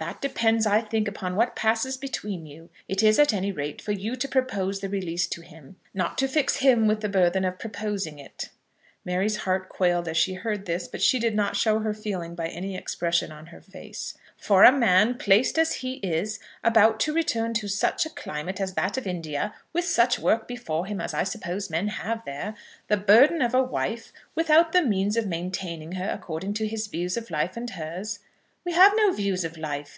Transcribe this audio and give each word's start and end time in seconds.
That 0.00 0.20
depends, 0.20 0.64
I 0.64 0.80
think, 0.80 1.08
upon 1.08 1.34
what 1.34 1.56
passes 1.56 1.96
between 1.96 2.46
you. 2.46 2.70
It 2.86 3.02
is 3.02 3.18
at 3.18 3.34
any 3.34 3.50
rate 3.50 3.82
for 3.82 3.90
you 3.90 4.14
to 4.14 4.28
propose 4.28 4.78
the 4.78 4.88
release 4.88 5.26
to 5.26 5.40
him, 5.40 5.74
not 5.92 6.16
to 6.18 6.28
fix 6.28 6.58
him 6.58 6.86
with 6.86 7.00
the 7.00 7.08
burthen 7.08 7.44
of 7.44 7.58
proposing 7.58 8.20
it." 8.20 8.48
Mary's 9.04 9.38
heart 9.38 9.68
quailed 9.68 10.06
as 10.06 10.16
she 10.16 10.34
heard 10.34 10.66
this, 10.66 10.86
but 10.86 11.02
she 11.02 11.18
did 11.18 11.34
not 11.34 11.56
show 11.56 11.80
her 11.80 11.92
feeling 11.92 12.36
by 12.36 12.46
any 12.46 12.76
expression 12.76 13.32
on 13.32 13.46
her 13.46 13.60
face. 13.60 14.14
"For 14.36 14.62
a 14.62 14.70
man, 14.70 15.14
placed 15.18 15.58
as 15.58 15.72
he 15.82 15.94
is, 15.94 16.38
about 16.62 17.00
to 17.00 17.12
return 17.12 17.52
to 17.54 17.66
such 17.66 18.06
a 18.06 18.10
climate 18.10 18.60
as 18.60 18.74
that 18.74 18.96
of 18.98 19.04
India, 19.06 19.52
with 19.72 19.84
such 19.84 20.16
work 20.20 20.46
before 20.46 20.86
him 20.86 21.00
as 21.00 21.12
I 21.12 21.24
suppose 21.24 21.70
men 21.70 21.88
have 21.88 22.24
there, 22.24 22.54
the 22.86 22.96
burden 22.96 23.42
of 23.42 23.52
a 23.52 23.60
wife, 23.64 24.12
without 24.36 24.70
the 24.70 24.82
means 24.82 25.16
of 25.16 25.26
maintaining 25.26 25.92
her 25.92 26.08
according 26.08 26.54
to 26.54 26.68
his 26.68 26.86
views 26.86 27.16
of 27.16 27.32
life 27.32 27.56
and 27.56 27.70
hers" 27.70 28.20
"We 28.68 28.74
have 28.74 28.92
no 28.96 29.12
views 29.12 29.44
of 29.44 29.56
life. 29.56 29.94